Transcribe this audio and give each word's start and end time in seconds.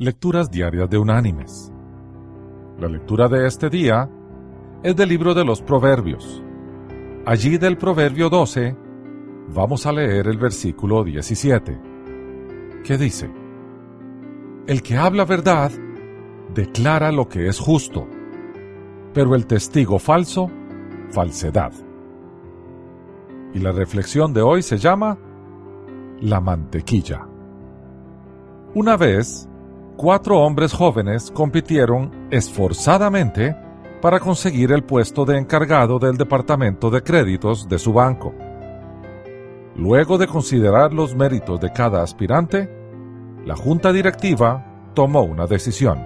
Lecturas 0.00 0.48
Diarias 0.48 0.88
de 0.88 0.96
Unánimes. 0.96 1.72
La 2.78 2.86
lectura 2.86 3.26
de 3.26 3.48
este 3.48 3.68
día 3.68 4.08
es 4.84 4.94
del 4.94 5.08
libro 5.08 5.34
de 5.34 5.44
los 5.44 5.60
Proverbios. 5.60 6.40
Allí 7.26 7.58
del 7.58 7.76
Proverbio 7.76 8.30
12 8.30 8.76
vamos 9.52 9.86
a 9.86 9.92
leer 9.92 10.28
el 10.28 10.38
versículo 10.38 11.02
17, 11.02 11.80
que 12.84 12.96
dice, 12.96 13.28
El 14.68 14.84
que 14.84 14.96
habla 14.96 15.24
verdad 15.24 15.72
declara 16.54 17.10
lo 17.10 17.28
que 17.28 17.48
es 17.48 17.58
justo, 17.58 18.06
pero 19.12 19.34
el 19.34 19.48
testigo 19.48 19.98
falso, 19.98 20.48
falsedad. 21.10 21.72
Y 23.52 23.58
la 23.58 23.72
reflexión 23.72 24.32
de 24.32 24.42
hoy 24.42 24.62
se 24.62 24.78
llama 24.78 25.18
La 26.20 26.40
mantequilla. 26.40 27.26
Una 28.76 28.96
vez, 28.96 29.48
cuatro 29.98 30.38
hombres 30.38 30.72
jóvenes 30.72 31.32
compitieron 31.32 32.28
esforzadamente 32.30 33.56
para 34.00 34.20
conseguir 34.20 34.70
el 34.70 34.84
puesto 34.84 35.24
de 35.24 35.36
encargado 35.36 35.98
del 35.98 36.16
departamento 36.16 36.88
de 36.88 37.02
créditos 37.02 37.68
de 37.68 37.80
su 37.80 37.92
banco. 37.92 38.32
Luego 39.74 40.16
de 40.16 40.28
considerar 40.28 40.92
los 40.92 41.16
méritos 41.16 41.58
de 41.58 41.72
cada 41.72 42.04
aspirante, 42.04 42.70
la 43.44 43.56
junta 43.56 43.92
directiva 43.92 44.92
tomó 44.94 45.22
una 45.22 45.48
decisión. 45.48 45.98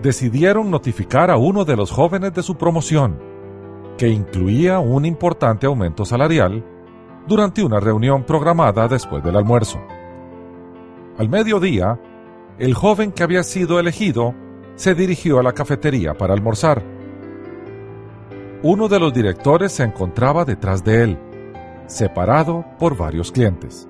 Decidieron 0.00 0.70
notificar 0.70 1.30
a 1.30 1.36
uno 1.36 1.66
de 1.66 1.76
los 1.76 1.90
jóvenes 1.90 2.32
de 2.32 2.42
su 2.42 2.56
promoción, 2.56 3.20
que 3.98 4.08
incluía 4.08 4.78
un 4.78 5.04
importante 5.04 5.66
aumento 5.66 6.06
salarial, 6.06 6.64
durante 7.26 7.62
una 7.62 7.78
reunión 7.78 8.24
programada 8.24 8.88
después 8.88 9.22
del 9.22 9.36
almuerzo. 9.36 9.78
Al 11.18 11.28
mediodía, 11.28 12.00
el 12.58 12.74
joven 12.74 13.12
que 13.12 13.22
había 13.22 13.42
sido 13.42 13.78
elegido 13.78 14.34
se 14.74 14.94
dirigió 14.94 15.38
a 15.38 15.42
la 15.42 15.52
cafetería 15.52 16.14
para 16.14 16.34
almorzar. 16.34 16.82
Uno 18.62 18.88
de 18.88 18.98
los 18.98 19.12
directores 19.12 19.72
se 19.72 19.84
encontraba 19.84 20.44
detrás 20.44 20.82
de 20.82 21.04
él, 21.04 21.18
separado 21.86 22.64
por 22.78 22.96
varios 22.96 23.30
clientes. 23.30 23.88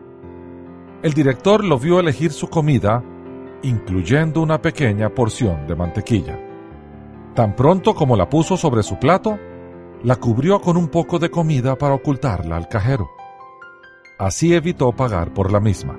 El 1.03 1.15
director 1.15 1.65
lo 1.65 1.79
vio 1.79 1.99
elegir 2.01 2.33
su 2.33 2.49
comida, 2.49 3.03
incluyendo 3.63 4.43
una 4.43 4.61
pequeña 4.61 5.09
porción 5.11 5.67
de 5.67 5.75
mantequilla. 5.75 6.39
Tan 7.35 7.57
pronto 7.57 7.95
como 7.95 8.17
la 8.17 8.29
puso 8.29 8.57
sobre 8.57 8.83
su 8.83 8.99
plato, 8.99 9.39
la 10.03 10.17
cubrió 10.17 10.61
con 10.61 10.77
un 10.77 10.89
poco 10.89 11.19
de 11.19 11.31
comida 11.31 11.77
para 11.77 11.95
ocultarla 11.95 12.57
al 12.57 12.69
cajero. 12.69 13.09
Así 14.19 14.55
evitó 14.55 14.93
pagar 14.93 15.33
por 15.33 15.51
la 15.51 15.61
misma. 15.61 15.97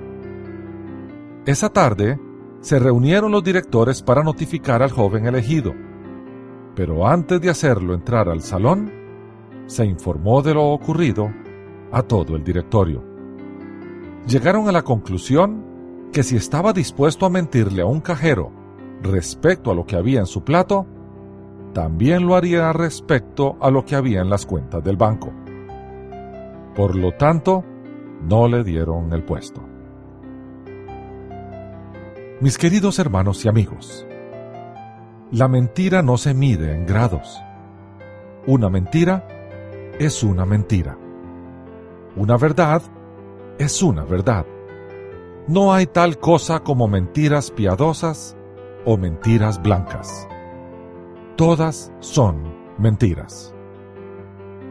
Esa 1.46 1.70
tarde, 1.70 2.18
se 2.60 2.78
reunieron 2.78 3.32
los 3.32 3.42
directores 3.42 4.02
para 4.02 4.22
notificar 4.22 4.82
al 4.82 4.90
joven 4.90 5.26
elegido, 5.26 5.72
pero 6.74 7.06
antes 7.06 7.40
de 7.40 7.50
hacerlo 7.50 7.94
entrar 7.94 8.28
al 8.28 8.42
salón, 8.42 8.92
se 9.66 9.84
informó 9.86 10.42
de 10.42 10.54
lo 10.54 10.66
ocurrido 10.66 11.30
a 11.92 12.02
todo 12.02 12.36
el 12.36 12.44
directorio. 12.44 13.02
Llegaron 14.26 14.68
a 14.68 14.72
la 14.72 14.82
conclusión 14.82 15.64
que 16.12 16.22
si 16.22 16.36
estaba 16.36 16.72
dispuesto 16.72 17.24
a 17.24 17.30
mentirle 17.30 17.82
a 17.82 17.86
un 17.86 18.00
cajero 18.00 18.52
respecto 19.02 19.70
a 19.70 19.74
lo 19.74 19.86
que 19.86 19.96
había 19.96 20.20
en 20.20 20.26
su 20.26 20.44
plato, 20.44 20.86
también 21.72 22.26
lo 22.26 22.34
haría 22.34 22.72
respecto 22.72 23.56
a 23.60 23.70
lo 23.70 23.84
que 23.84 23.96
había 23.96 24.20
en 24.20 24.28
las 24.28 24.44
cuentas 24.44 24.82
del 24.82 24.96
banco. 24.96 25.32
Por 26.74 26.96
lo 26.96 27.12
tanto, 27.12 27.64
no 28.22 28.48
le 28.48 28.64
dieron 28.64 29.12
el 29.12 29.22
puesto. 29.22 29.69
Mis 32.40 32.56
queridos 32.56 32.98
hermanos 32.98 33.44
y 33.44 33.48
amigos, 33.50 34.06
la 35.30 35.46
mentira 35.46 36.00
no 36.00 36.16
se 36.16 36.32
mide 36.32 36.74
en 36.74 36.86
grados. 36.86 37.38
Una 38.46 38.70
mentira 38.70 39.28
es 39.98 40.22
una 40.22 40.46
mentira. 40.46 40.96
Una 42.16 42.38
verdad 42.38 42.80
es 43.58 43.82
una 43.82 44.04
verdad. 44.04 44.46
No 45.48 45.74
hay 45.74 45.84
tal 45.84 46.18
cosa 46.18 46.60
como 46.60 46.88
mentiras 46.88 47.50
piadosas 47.50 48.34
o 48.86 48.96
mentiras 48.96 49.60
blancas. 49.60 50.26
Todas 51.36 51.92
son 52.00 52.42
mentiras. 52.78 53.54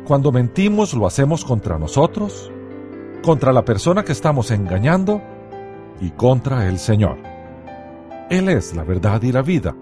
Cuando 0.07 0.31
mentimos 0.31 0.95
lo 0.95 1.05
hacemos 1.05 1.45
contra 1.45 1.77
nosotros, 1.77 2.51
contra 3.21 3.53
la 3.53 3.63
persona 3.63 4.03
que 4.03 4.13
estamos 4.13 4.49
engañando 4.49 5.21
y 6.01 6.09
contra 6.09 6.67
el 6.67 6.79
Señor. 6.79 7.28
Él 8.29 8.47
es 8.47 8.75
la 8.75 8.83
verdad 8.83 9.21
y 9.23 9.31
la 9.31 9.41
vida. 9.41 9.75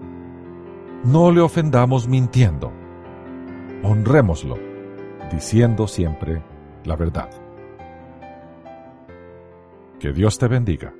No 1.04 1.30
le 1.30 1.40
ofendamos 1.42 2.08
mintiendo. 2.08 2.72
Honrémoslo, 3.82 4.56
diciendo 5.30 5.86
siempre 5.86 6.42
la 6.84 6.96
verdad. 6.96 7.28
Que 10.00 10.12
Dios 10.12 10.38
te 10.38 10.48
bendiga. 10.48 10.94